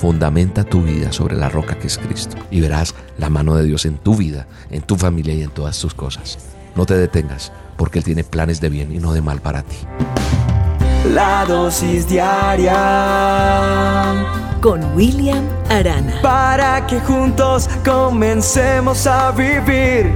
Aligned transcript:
Fundamenta 0.00 0.64
tu 0.64 0.82
vida 0.82 1.12
sobre 1.12 1.36
la 1.36 1.50
roca 1.50 1.78
que 1.78 1.86
es 1.86 1.98
Cristo 1.98 2.38
y 2.50 2.62
verás 2.62 2.94
la 3.18 3.28
mano 3.28 3.54
de 3.54 3.64
Dios 3.64 3.84
en 3.84 3.98
tu 3.98 4.16
vida, 4.16 4.46
en 4.70 4.80
tu 4.80 4.96
familia 4.96 5.34
y 5.34 5.42
en 5.42 5.50
todas 5.50 5.78
tus 5.78 5.92
cosas. 5.92 6.38
No 6.74 6.86
te 6.86 6.96
detengas, 6.96 7.52
porque 7.76 7.98
Él 7.98 8.04
tiene 8.06 8.24
planes 8.24 8.62
de 8.62 8.70
bien 8.70 8.94
y 8.94 8.98
no 8.98 9.12
de 9.12 9.20
mal 9.20 9.42
para 9.42 9.62
ti. 9.62 9.76
La 11.12 11.44
dosis 11.44 12.08
diaria 12.08 12.74
con 14.62 14.82
William 14.96 15.44
Arana. 15.68 16.18
Para 16.22 16.86
que 16.86 16.98
juntos 17.00 17.68
comencemos 17.84 19.06
a 19.06 19.32
vivir. 19.32 20.14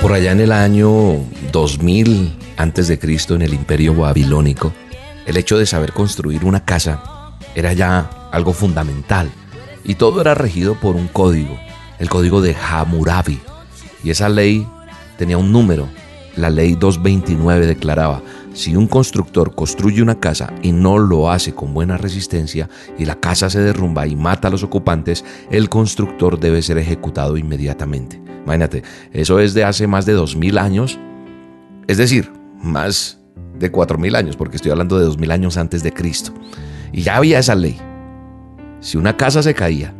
Por 0.00 0.12
allá 0.12 0.30
en 0.30 0.40
el 0.40 0.52
año 0.52 1.16
2000 1.50 2.43
antes 2.56 2.88
de 2.88 2.98
Cristo 2.98 3.34
en 3.34 3.42
el 3.42 3.54
imperio 3.54 3.94
babilónico, 3.94 4.72
el 5.26 5.36
hecho 5.36 5.58
de 5.58 5.66
saber 5.66 5.92
construir 5.92 6.44
una 6.44 6.64
casa 6.64 7.38
era 7.54 7.72
ya 7.72 8.10
algo 8.32 8.52
fundamental 8.52 9.30
y 9.84 9.94
todo 9.94 10.20
era 10.20 10.34
regido 10.34 10.74
por 10.74 10.96
un 10.96 11.08
código, 11.08 11.58
el 11.98 12.08
código 12.08 12.40
de 12.40 12.54
Hammurabi. 12.54 13.40
Y 14.02 14.10
esa 14.10 14.28
ley 14.28 14.66
tenía 15.18 15.38
un 15.38 15.52
número. 15.52 15.88
La 16.36 16.50
ley 16.50 16.74
229 16.74 17.66
declaraba, 17.66 18.22
si 18.54 18.76
un 18.76 18.86
constructor 18.86 19.54
construye 19.54 20.02
una 20.02 20.18
casa 20.18 20.52
y 20.62 20.72
no 20.72 20.98
lo 20.98 21.30
hace 21.30 21.54
con 21.54 21.74
buena 21.74 21.96
resistencia 21.96 22.68
y 22.98 23.04
la 23.04 23.16
casa 23.16 23.50
se 23.50 23.60
derrumba 23.60 24.06
y 24.06 24.16
mata 24.16 24.48
a 24.48 24.50
los 24.50 24.62
ocupantes, 24.62 25.24
el 25.50 25.68
constructor 25.68 26.40
debe 26.40 26.62
ser 26.62 26.78
ejecutado 26.78 27.36
inmediatamente. 27.36 28.20
Imagínate, 28.44 28.82
eso 29.12 29.40
es 29.40 29.54
de 29.54 29.64
hace 29.64 29.86
más 29.86 30.06
de 30.06 30.12
2000 30.12 30.58
años, 30.58 30.98
es 31.86 31.98
decir, 31.98 32.30
más 32.64 33.18
de 33.58 33.70
4000 33.70 34.16
años, 34.16 34.36
porque 34.36 34.56
estoy 34.56 34.70
hablando 34.70 34.98
de 34.98 35.04
2000 35.04 35.30
años 35.30 35.56
antes 35.56 35.82
de 35.82 35.92
Cristo. 35.92 36.32
Y 36.92 37.02
ya 37.02 37.16
había 37.16 37.38
esa 37.38 37.54
ley. 37.54 37.78
Si 38.80 38.96
una 38.96 39.16
casa 39.16 39.42
se 39.42 39.54
caía 39.54 39.94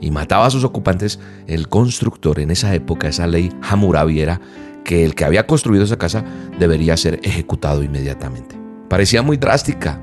y 0.00 0.10
mataba 0.10 0.46
a 0.46 0.50
sus 0.50 0.64
ocupantes, 0.64 1.18
el 1.46 1.68
constructor 1.68 2.40
en 2.40 2.50
esa 2.50 2.74
época, 2.74 3.08
esa 3.08 3.26
ley 3.26 3.52
Hammurabi 3.62 4.20
era 4.20 4.40
que 4.84 5.04
el 5.04 5.14
que 5.14 5.24
había 5.24 5.46
construido 5.46 5.84
esa 5.84 5.98
casa 5.98 6.24
debería 6.58 6.96
ser 6.96 7.20
ejecutado 7.22 7.82
inmediatamente. 7.82 8.56
Parecía 8.88 9.22
muy 9.22 9.36
drástica, 9.36 10.00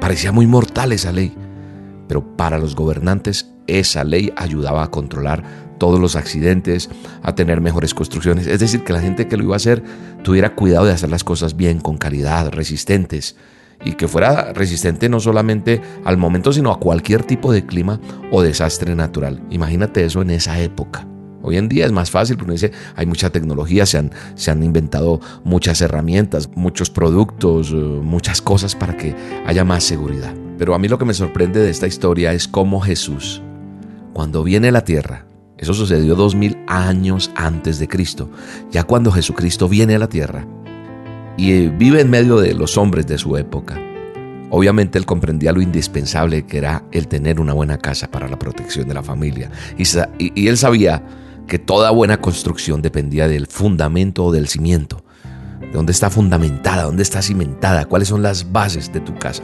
parecía 0.00 0.32
muy 0.32 0.46
mortal 0.46 0.92
esa 0.92 1.12
ley, 1.12 1.34
pero 2.08 2.36
para 2.36 2.58
los 2.58 2.74
gobernantes 2.74 3.50
esa 3.66 4.04
ley 4.04 4.32
ayudaba 4.36 4.84
a 4.84 4.90
controlar 4.90 5.42
todos 5.78 6.00
los 6.00 6.16
accidentes, 6.16 6.90
a 7.22 7.34
tener 7.34 7.60
mejores 7.60 7.94
construcciones. 7.94 8.46
Es 8.46 8.60
decir, 8.60 8.84
que 8.84 8.92
la 8.92 9.00
gente 9.00 9.28
que 9.28 9.36
lo 9.36 9.44
iba 9.44 9.54
a 9.54 9.56
hacer 9.56 9.82
tuviera 10.22 10.54
cuidado 10.54 10.86
de 10.86 10.92
hacer 10.92 11.10
las 11.10 11.24
cosas 11.24 11.56
bien, 11.56 11.80
con 11.80 11.96
calidad, 11.96 12.50
resistentes. 12.50 13.36
Y 13.84 13.92
que 13.92 14.08
fuera 14.08 14.52
resistente 14.54 15.08
no 15.08 15.20
solamente 15.20 15.82
al 16.04 16.16
momento, 16.16 16.52
sino 16.52 16.72
a 16.72 16.80
cualquier 16.80 17.24
tipo 17.24 17.52
de 17.52 17.66
clima 17.66 18.00
o 18.30 18.42
desastre 18.42 18.94
natural. 18.94 19.42
Imagínate 19.50 20.04
eso 20.04 20.22
en 20.22 20.30
esa 20.30 20.58
época. 20.60 21.06
Hoy 21.42 21.58
en 21.58 21.68
día 21.68 21.86
es 21.86 21.92
más 21.92 22.10
fácil 22.10 22.36
porque 22.36 22.52
dice, 22.52 22.72
hay 22.96 23.06
mucha 23.06 23.30
tecnología, 23.30 23.86
se 23.86 23.98
han, 23.98 24.10
se 24.34 24.50
han 24.50 24.64
inventado 24.64 25.20
muchas 25.44 25.80
herramientas, 25.80 26.50
muchos 26.56 26.90
productos, 26.90 27.70
eh, 27.70 27.74
muchas 27.74 28.42
cosas 28.42 28.74
para 28.74 28.96
que 28.96 29.14
haya 29.46 29.64
más 29.64 29.84
seguridad. 29.84 30.34
Pero 30.58 30.74
a 30.74 30.78
mí 30.80 30.88
lo 30.88 30.98
que 30.98 31.04
me 31.04 31.14
sorprende 31.14 31.60
de 31.60 31.70
esta 31.70 31.86
historia 31.86 32.32
es 32.32 32.48
cómo 32.48 32.80
Jesús, 32.80 33.42
cuando 34.12 34.42
viene 34.42 34.68
a 34.68 34.72
la 34.72 34.84
tierra, 34.84 35.25
eso 35.58 35.72
sucedió 35.72 36.14
dos 36.14 36.34
mil 36.34 36.58
años 36.66 37.30
antes 37.34 37.78
de 37.78 37.88
Cristo, 37.88 38.30
ya 38.70 38.84
cuando 38.84 39.10
Jesucristo 39.10 39.68
viene 39.68 39.94
a 39.94 39.98
la 39.98 40.08
tierra 40.08 40.46
y 41.36 41.52
eh, 41.52 41.68
vive 41.76 42.00
en 42.00 42.10
medio 42.10 42.38
de 42.38 42.54
los 42.54 42.76
hombres 42.76 43.06
de 43.06 43.18
su 43.18 43.36
época. 43.36 43.80
Obviamente 44.50 44.98
él 44.98 45.06
comprendía 45.06 45.52
lo 45.52 45.60
indispensable 45.60 46.46
que 46.46 46.58
era 46.58 46.84
el 46.92 47.08
tener 47.08 47.40
una 47.40 47.52
buena 47.52 47.78
casa 47.78 48.10
para 48.10 48.28
la 48.28 48.38
protección 48.38 48.86
de 48.86 48.94
la 48.94 49.02
familia. 49.02 49.50
Y, 49.76 50.46
él 50.46 50.56
sabía 50.56 51.02
que 51.48 51.58
toda 51.58 51.90
buena 51.90 52.20
construcción 52.20 52.80
dependía 52.80 53.26
del 53.26 53.46
fundamento 53.46 54.24
o 54.24 54.32
del 54.32 54.46
cimiento. 54.46 55.02
De 55.60 55.72
dónde 55.72 55.92
está 55.92 56.10
fundamentada, 56.10 56.84
dónde 56.84 57.02
está 57.02 57.22
cimentada, 57.22 57.86
cuáles 57.86 58.08
son 58.08 58.22
las 58.22 58.52
bases 58.52 58.92
de 58.92 59.00
tu 59.00 59.16
casa. 59.18 59.42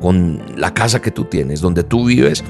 Con 0.00 0.40
la 0.56 0.72
casa 0.72 1.02
que 1.02 1.10
tú 1.10 1.24
tienes, 1.24 1.60
donde 1.60 1.82
tú 1.82 2.06
vives, 2.06 2.44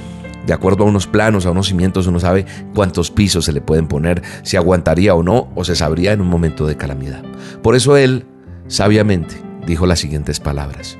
de 0.47 0.53
acuerdo 0.53 0.85
a 0.85 0.87
unos 0.87 1.07
planos, 1.07 1.47
a 1.47 1.51
unos 1.51 1.69
cimientos, 1.69 2.07
uno 2.07 2.21
sabe 2.21 2.47
cuántos 2.75 3.11
pisos 3.11 3.45
se 3.45 3.53
le 3.53 3.61
pueden 3.61 3.89
poner, 3.89 4.23
si 4.43 4.57
aguantaría 4.57 5.15
o 5.15 5.23
no, 5.23 5.51
o 5.55 5.65
se 5.65 5.77
sabría 5.77 6.13
en 6.13 6.21
un 6.21 6.29
momento 6.29 6.67
de 6.67 6.77
calamidad. 6.77 7.23
Por 7.63 7.75
eso 7.75 7.97
él, 7.97 8.27
sabiamente, 8.67 9.37
dijo 9.67 9.87
las 9.87 10.01
siguientes 10.01 10.41
palabras. 10.41 10.99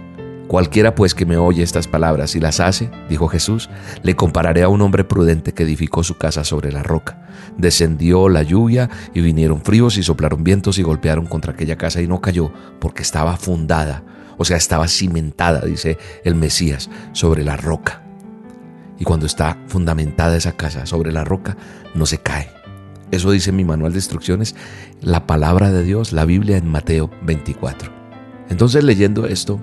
Cualquiera 0.49 0.95
pues 0.95 1.15
que 1.15 1.25
me 1.25 1.39
oye 1.39 1.63
estas 1.63 1.89
palabras 1.89 2.37
y 2.37 2.41
las 2.41 2.61
hace, 2.61 2.91
dijo 3.09 3.29
Jesús, 3.29 3.71
le 4.03 4.15
compararé 4.15 4.63
a 4.63 4.69
un 4.69 4.83
hombre 4.83 5.03
prudente 5.03 5.53
que 5.53 5.63
edificó 5.63 6.05
su 6.05 6.17
casa 6.19 6.45
sobre 6.45 6.71
la 6.71 6.83
roca. 6.83 7.27
Descendió 7.57 8.29
la 8.29 8.43
lluvia 8.43 8.91
y 9.15 9.23
vinieron 9.23 9.63
fríos 9.63 9.97
y 9.97 10.03
soplaron 10.03 10.45
vientos 10.45 10.79
y 10.79 10.83
golpearon 10.83 11.27
contra 11.27 11.53
aquella 11.53 11.77
casa 11.77 12.03
y 12.03 12.07
no 12.07 12.21
cayó 12.21 12.53
porque 12.79 13.03
estaba 13.03 13.37
fundada, 13.39 14.05
o 14.37 14.45
sea, 14.45 14.59
estaba 14.59 14.87
cimentada, 14.87 15.63
dice 15.63 15.97
el 16.25 16.35
Mesías, 16.35 16.91
sobre 17.13 17.43
la 17.43 17.57
roca. 17.57 18.04
Y 18.99 19.05
cuando 19.05 19.27
está 19.27 19.59
fundamentada 19.67 20.37
esa 20.37 20.53
casa 20.53 20.87
sobre 20.87 21.13
la 21.13 21.25
roca, 21.25 21.57
no 21.95 22.07
se 22.07 22.19
cae. 22.19 22.51
Eso 23.11 23.31
dice 23.31 23.53
mi 23.53 23.65
manual 23.65 23.93
de 23.93 23.99
instrucciones, 23.99 24.55
la 25.01 25.27
palabra 25.27 25.71
de 25.71 25.85
Dios, 25.85 26.13
la 26.13 26.25
Biblia 26.25 26.57
en 26.57 26.69
Mateo 26.69 27.11
24. 27.23 27.93
Entonces 28.49 28.83
leyendo 28.85 29.27
esto, 29.27 29.61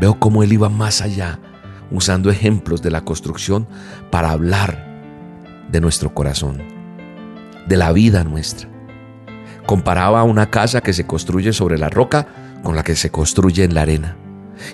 veo 0.00 0.18
cómo 0.18 0.42
él 0.42 0.52
iba 0.52 0.68
más 0.68 1.00
allá, 1.00 1.38
usando 1.90 2.30
ejemplos 2.30 2.82
de 2.82 2.90
la 2.90 3.02
construcción 3.02 3.66
para 4.10 4.30
hablar 4.30 4.92
de 5.70 5.80
nuestro 5.80 6.14
corazón, 6.14 6.62
de 7.68 7.76
la 7.76 7.92
vida 7.92 8.24
nuestra. 8.24 8.68
Comparaba 9.66 10.24
una 10.24 10.50
casa 10.50 10.80
que 10.80 10.92
se 10.92 11.06
construye 11.06 11.52
sobre 11.52 11.78
la 11.78 11.88
roca 11.88 12.26
con 12.62 12.74
la 12.74 12.82
que 12.82 12.96
se 12.96 13.10
construye 13.10 13.64
en 13.64 13.74
la 13.74 13.82
arena. 13.82 14.16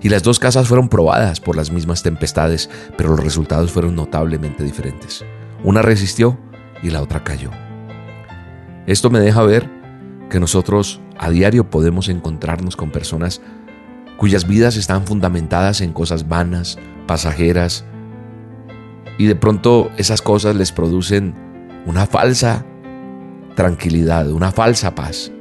Y 0.02 0.08
las 0.08 0.22
dos 0.22 0.38
casas 0.38 0.68
fueron 0.68 0.88
probadas 0.88 1.40
por 1.40 1.56
las 1.56 1.70
mismas 1.70 2.02
tempestades, 2.02 2.68
pero 2.96 3.10
los 3.10 3.22
resultados 3.22 3.72
fueron 3.72 3.94
notablemente 3.94 4.64
diferentes. 4.64 5.24
Una 5.64 5.82
resistió 5.82 6.38
y 6.82 6.90
la 6.90 7.02
otra 7.02 7.24
cayó. 7.24 7.50
Esto 8.86 9.10
me 9.10 9.20
deja 9.20 9.42
ver 9.42 9.68
que 10.30 10.40
nosotros 10.40 11.00
a 11.18 11.30
diario 11.30 11.68
podemos 11.70 12.08
encontrarnos 12.08 12.76
con 12.76 12.90
personas 12.90 13.40
cuyas 14.16 14.46
vidas 14.46 14.76
están 14.76 15.06
fundamentadas 15.06 15.80
en 15.80 15.92
cosas 15.92 16.28
vanas, 16.28 16.78
pasajeras, 17.06 17.84
y 19.18 19.26
de 19.26 19.36
pronto 19.36 19.90
esas 19.96 20.22
cosas 20.22 20.56
les 20.56 20.72
producen 20.72 21.34
una 21.86 22.06
falsa 22.06 22.64
tranquilidad, 23.54 24.30
una 24.30 24.52
falsa 24.52 24.94
paz. 24.94 25.32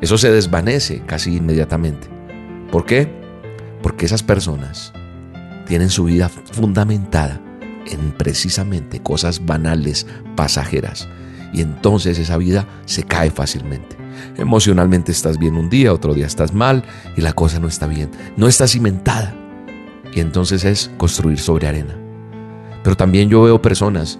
Eso 0.00 0.18
se 0.18 0.30
desvanece 0.30 1.02
casi 1.06 1.36
inmediatamente. 1.36 2.08
¿Por 2.70 2.86
qué? 2.86 3.21
Porque 3.82 4.06
esas 4.06 4.22
personas 4.22 4.92
tienen 5.66 5.90
su 5.90 6.04
vida 6.04 6.28
fundamentada 6.28 7.40
en 7.86 8.12
precisamente 8.12 9.00
cosas 9.00 9.44
banales, 9.44 10.06
pasajeras. 10.36 11.08
Y 11.52 11.60
entonces 11.60 12.18
esa 12.18 12.36
vida 12.36 12.66
se 12.86 13.02
cae 13.02 13.30
fácilmente. 13.30 13.96
Emocionalmente 14.36 15.12
estás 15.12 15.38
bien 15.38 15.56
un 15.56 15.68
día, 15.68 15.92
otro 15.92 16.14
día 16.14 16.26
estás 16.26 16.54
mal 16.54 16.84
y 17.16 17.20
la 17.20 17.32
cosa 17.32 17.58
no 17.58 17.68
está 17.68 17.86
bien. 17.86 18.10
No 18.36 18.48
está 18.48 18.66
cimentada. 18.66 19.34
Y 20.14 20.20
entonces 20.20 20.64
es 20.64 20.90
construir 20.96 21.38
sobre 21.38 21.68
arena. 21.68 21.96
Pero 22.82 22.96
también 22.96 23.28
yo 23.28 23.42
veo 23.42 23.60
personas 23.60 24.18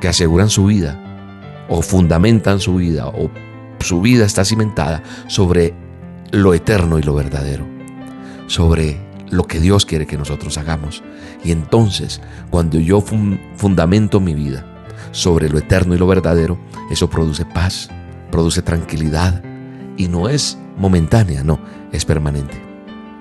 que 0.00 0.08
aseguran 0.08 0.48
su 0.48 0.66
vida 0.66 0.98
o 1.68 1.82
fundamentan 1.82 2.60
su 2.60 2.76
vida 2.76 3.08
o 3.08 3.30
su 3.80 4.00
vida 4.00 4.24
está 4.24 4.44
cimentada 4.44 5.02
sobre 5.26 5.74
lo 6.32 6.54
eterno 6.54 6.98
y 6.98 7.02
lo 7.02 7.14
verdadero 7.14 7.79
sobre 8.50 8.98
lo 9.30 9.44
que 9.44 9.60
Dios 9.60 9.86
quiere 9.86 10.08
que 10.08 10.18
nosotros 10.18 10.58
hagamos. 10.58 11.04
Y 11.44 11.52
entonces, 11.52 12.20
cuando 12.50 12.80
yo 12.80 13.00
fundamento 13.00 14.18
mi 14.18 14.34
vida 14.34 14.66
sobre 15.12 15.48
lo 15.48 15.56
eterno 15.58 15.94
y 15.94 15.98
lo 15.98 16.08
verdadero, 16.08 16.58
eso 16.90 17.08
produce 17.08 17.44
paz, 17.44 17.88
produce 18.32 18.60
tranquilidad 18.60 19.40
y 19.96 20.08
no 20.08 20.28
es 20.28 20.58
momentánea, 20.76 21.44
no, 21.44 21.60
es 21.92 22.04
permanente. 22.04 22.60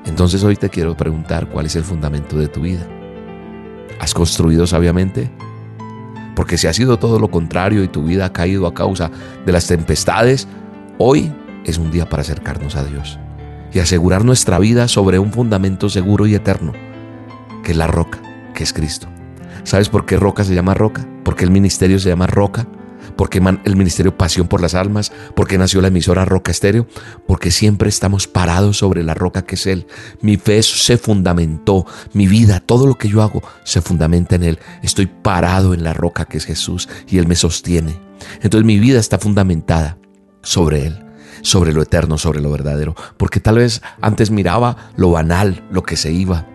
Entonces 0.08 0.44
hoy 0.44 0.56
te 0.56 0.70
quiero 0.70 0.98
preguntar 0.98 1.48
cuál 1.48 1.68
es 1.68 1.76
el 1.76 1.84
fundamento 1.84 2.36
de 2.36 2.48
tu 2.48 2.62
vida. 2.62 2.88
¿Has 4.00 4.16
construido 4.16 4.66
sabiamente? 4.66 5.30
Porque 6.36 6.58
si 6.58 6.66
ha 6.66 6.74
sido 6.74 6.98
todo 6.98 7.20
lo 7.20 7.30
contrario 7.30 7.84
y 7.84 7.88
tu 7.88 8.04
vida 8.04 8.26
ha 8.26 8.34
caído 8.34 8.66
a 8.66 8.74
causa 8.74 9.12
de 9.46 9.52
las 9.52 9.68
tempestades, 9.68 10.48
hoy 10.98 11.32
es 11.66 11.78
un 11.78 11.92
día 11.92 12.10
para 12.10 12.22
acercarnos 12.22 12.76
a 12.76 12.84
Dios 12.84 13.20
y 13.74 13.80
asegurar 13.80 14.26
nuestra 14.26 14.60
vida 14.60 14.88
sobre 14.88 15.20
un 15.20 15.32
fundamento 15.32 15.90
seguro 15.90 16.28
y 16.28 16.36
eterno, 16.36 16.74
que 17.64 17.72
es 17.72 17.78
la 17.78 17.88
roca, 17.88 18.20
que 18.54 18.64
es 18.64 18.74
Cristo. 18.74 19.08
¿Sabes 19.64 19.90
por 19.90 20.06
qué 20.06 20.18
roca 20.18 20.44
se 20.44 20.56
llama 20.56 20.74
roca? 20.74 21.08
¿Por 21.24 21.36
qué 21.36 21.44
el 21.44 21.52
ministerio 21.52 22.00
se 22.00 22.10
llama 22.10 22.28
roca? 22.28 22.68
porque 23.16 23.42
el 23.66 23.76
ministerio 23.76 24.16
Pasión 24.16 24.48
por 24.48 24.62
las 24.62 24.76
Almas, 24.76 25.12
porque 25.36 25.58
nació 25.58 25.82
la 25.82 25.90
emisora 25.90 26.24
Roca 26.24 26.52
Estéreo, 26.52 26.88
porque 27.28 27.52
siempre 27.52 27.90
estamos 27.90 28.28
parados 28.28 28.78
sobre 28.78 29.04
la 29.04 29.14
roca 29.14 29.42
que 29.42 29.56
es 29.56 29.68
Él. 29.68 29.88
Mi 30.22 30.38
fe 30.38 30.64
se 30.64 30.98
fundamentó, 30.98 31.86
mi 32.14 32.28
vida, 32.28 32.62
todo 32.62 32.88
lo 32.88 32.96
que 32.96 33.10
yo 33.10 33.22
hago 33.22 33.44
se 33.66 33.82
fundamenta 33.82 34.36
en 34.36 34.44
Él. 34.44 34.60
Estoy 34.84 35.08
parado 35.08 35.74
en 35.74 35.84
la 35.84 35.94
roca 35.94 36.24
que 36.24 36.38
es 36.38 36.46
Jesús 36.46 36.88
y 37.10 37.18
Él 37.18 37.28
me 37.28 37.36
sostiene. 37.36 38.00
Entonces 38.42 38.66
mi 38.66 38.80
vida 38.80 39.02
está 39.02 39.18
fundamentada 39.18 39.98
sobre 40.42 40.88
Él 40.88 41.09
sobre 41.42 41.74
lo 41.74 41.82
eterno, 41.82 42.18
sobre 42.18 42.42
lo 42.42 42.52
verdadero, 42.52 42.96
porque 43.18 43.40
tal 43.40 43.58
vez 43.58 43.82
antes 44.02 44.32
miraba 44.32 44.92
lo 44.96 45.12
banal, 45.12 45.64
lo 45.72 45.84
que 45.84 45.96
se 45.96 46.12
iba, 46.12 46.46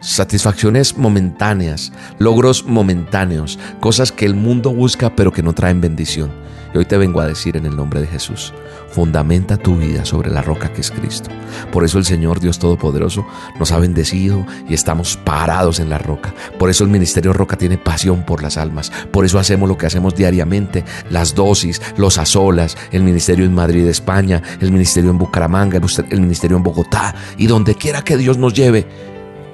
satisfacciones 0.00 0.98
momentáneas, 0.98 1.92
logros 2.18 2.66
momentáneos, 2.66 3.58
cosas 3.80 4.12
que 4.12 4.26
el 4.26 4.34
mundo 4.34 4.72
busca 4.74 5.14
pero 5.14 5.32
que 5.32 5.42
no 5.42 5.52
traen 5.52 5.80
bendición. 5.80 6.41
Y 6.74 6.78
hoy 6.78 6.84
te 6.84 6.96
vengo 6.96 7.20
a 7.20 7.26
decir 7.26 7.56
en 7.56 7.66
el 7.66 7.76
nombre 7.76 8.00
de 8.00 8.06
Jesús, 8.06 8.54
fundamenta 8.90 9.56
tu 9.56 9.76
vida 9.76 10.04
sobre 10.04 10.30
la 10.30 10.42
roca 10.42 10.72
que 10.72 10.80
es 10.80 10.90
Cristo. 10.90 11.30
Por 11.70 11.84
eso 11.84 11.98
el 11.98 12.04
Señor 12.04 12.40
Dios 12.40 12.58
Todopoderoso 12.58 13.26
nos 13.58 13.72
ha 13.72 13.78
bendecido 13.78 14.46
y 14.68 14.74
estamos 14.74 15.16
parados 15.16 15.80
en 15.80 15.90
la 15.90 15.98
roca. 15.98 16.34
Por 16.58 16.70
eso 16.70 16.84
el 16.84 16.90
Ministerio 16.90 17.32
Roca 17.32 17.56
tiene 17.56 17.78
pasión 17.78 18.24
por 18.24 18.42
las 18.42 18.56
almas. 18.56 18.90
Por 19.10 19.24
eso 19.24 19.38
hacemos 19.38 19.68
lo 19.68 19.76
que 19.76 19.86
hacemos 19.86 20.14
diariamente, 20.14 20.84
las 21.10 21.34
dosis, 21.34 21.80
los 21.96 22.18
azolas, 22.18 22.76
el 22.90 23.02
Ministerio 23.02 23.44
en 23.44 23.54
Madrid, 23.54 23.86
España, 23.86 24.42
el 24.60 24.72
Ministerio 24.72 25.10
en 25.10 25.18
Bucaramanga, 25.18 25.80
el 26.10 26.20
Ministerio 26.20 26.56
en 26.56 26.62
Bogotá 26.62 27.14
y 27.36 27.46
donde 27.46 27.74
quiera 27.74 28.02
que 28.02 28.16
Dios 28.16 28.38
nos 28.38 28.54
lleve 28.54 28.86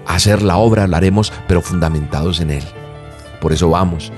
hacer 0.09 0.43
la 0.43 0.57
obra, 0.57 0.87
la 0.87 0.97
haremos, 0.97 1.33
pero 1.47 1.61
fundamentados 1.63 2.41
en 2.41 2.51
Él. 2.51 2.65
Por 3.41 3.53
eso 3.53 3.69
vamos 3.71 4.11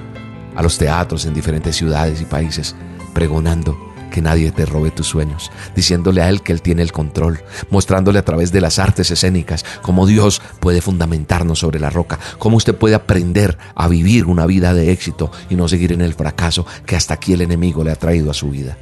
a 0.54 0.62
los 0.62 0.78
teatros 0.78 1.26
en 1.26 1.34
diferentes 1.34 1.76
ciudades 1.76 2.20
y 2.20 2.24
países, 2.24 2.74
pregonando 3.12 3.76
que 4.10 4.20
nadie 4.20 4.50
te 4.50 4.66
robe 4.66 4.90
tus 4.90 5.06
sueños, 5.06 5.50
diciéndole 5.74 6.20
a 6.20 6.28
Él 6.28 6.42
que 6.42 6.52
Él 6.52 6.60
tiene 6.60 6.82
el 6.82 6.92
control, 6.92 7.42
mostrándole 7.70 8.18
a 8.18 8.24
través 8.24 8.52
de 8.52 8.60
las 8.60 8.78
artes 8.78 9.10
escénicas 9.10 9.64
cómo 9.82 10.06
Dios 10.06 10.42
puede 10.60 10.82
fundamentarnos 10.82 11.60
sobre 11.60 11.80
la 11.80 11.90
roca, 11.90 12.18
cómo 12.38 12.56
usted 12.56 12.74
puede 12.74 12.94
aprender 12.94 13.56
a 13.74 13.88
vivir 13.88 14.26
una 14.26 14.46
vida 14.46 14.74
de 14.74 14.92
éxito 14.92 15.30
y 15.48 15.54
no 15.54 15.68
seguir 15.68 15.92
en 15.92 16.02
el 16.02 16.14
fracaso 16.14 16.66
que 16.84 16.96
hasta 16.96 17.14
aquí 17.14 17.32
el 17.32 17.42
enemigo 17.42 17.84
le 17.84 17.92
ha 17.92 17.96
traído 17.96 18.30
a 18.30 18.34
su 18.34 18.50
vida. 18.50 18.76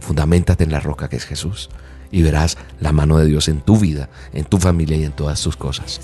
Fundamentate 0.00 0.64
en 0.64 0.72
la 0.72 0.80
roca 0.80 1.08
que 1.08 1.16
es 1.16 1.24
Jesús 1.24 1.70
y 2.10 2.22
verás 2.22 2.56
la 2.80 2.92
mano 2.92 3.18
de 3.18 3.26
Dios 3.26 3.48
en 3.48 3.60
tu 3.60 3.78
vida, 3.78 4.08
en 4.32 4.44
tu 4.44 4.58
familia 4.58 4.96
y 4.96 5.04
en 5.04 5.12
todas 5.12 5.40
tus 5.42 5.56
cosas. 5.56 6.00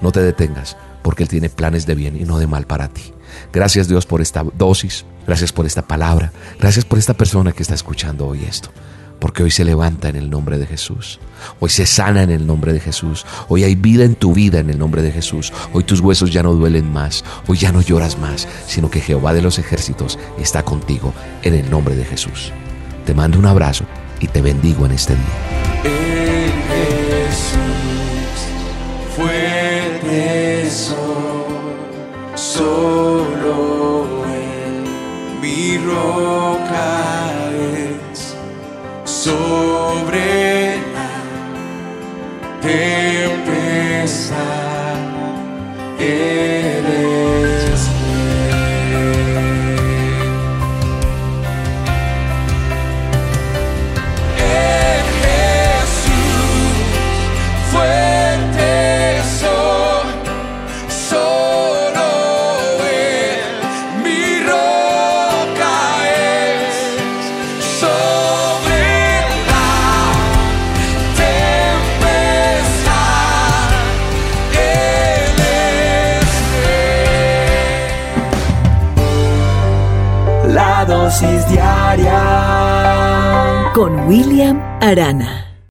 No 0.00 0.12
te 0.12 0.22
detengas, 0.22 0.76
porque 1.02 1.24
Él 1.24 1.28
tiene 1.28 1.48
planes 1.50 1.86
de 1.86 1.94
bien 1.94 2.16
y 2.16 2.24
no 2.24 2.38
de 2.38 2.46
mal 2.46 2.66
para 2.66 2.88
ti. 2.88 3.12
Gracias 3.52 3.88
Dios 3.88 4.06
por 4.06 4.20
esta 4.20 4.44
dosis, 4.56 5.04
gracias 5.26 5.52
por 5.52 5.66
esta 5.66 5.82
palabra, 5.82 6.32
gracias 6.58 6.84
por 6.84 6.98
esta 6.98 7.14
persona 7.14 7.52
que 7.52 7.62
está 7.62 7.74
escuchando 7.74 8.26
hoy 8.26 8.44
esto. 8.44 8.70
Porque 9.18 9.42
hoy 9.42 9.50
se 9.50 9.66
levanta 9.66 10.08
en 10.08 10.16
el 10.16 10.30
nombre 10.30 10.56
de 10.56 10.66
Jesús. 10.66 11.20
Hoy 11.58 11.68
se 11.68 11.84
sana 11.84 12.22
en 12.22 12.30
el 12.30 12.46
nombre 12.46 12.72
de 12.72 12.80
Jesús. 12.80 13.26
Hoy 13.48 13.64
hay 13.64 13.74
vida 13.74 14.04
en 14.04 14.14
tu 14.14 14.32
vida 14.32 14.60
en 14.60 14.70
el 14.70 14.78
nombre 14.78 15.02
de 15.02 15.12
Jesús. 15.12 15.52
Hoy 15.74 15.84
tus 15.84 16.00
huesos 16.00 16.32
ya 16.32 16.42
no 16.42 16.54
duelen 16.54 16.90
más. 16.90 17.22
Hoy 17.46 17.58
ya 17.58 17.70
no 17.70 17.82
lloras 17.82 18.18
más, 18.18 18.48
sino 18.66 18.90
que 18.90 19.02
Jehová 19.02 19.34
de 19.34 19.42
los 19.42 19.58
ejércitos 19.58 20.18
está 20.38 20.62
contigo 20.62 21.12
en 21.42 21.54
el 21.54 21.68
nombre 21.70 21.96
de 21.96 22.06
Jesús. 22.06 22.50
Te 23.04 23.12
mando 23.12 23.38
un 23.38 23.44
abrazo 23.44 23.84
y 24.20 24.26
te 24.28 24.40
bendigo 24.40 24.86
en 24.86 24.92
este 24.92 25.14
día. 25.14 25.49
tempestade. 42.70 43.50
Con 83.74 84.06
William 84.06 84.60
Arana. 84.80 85.49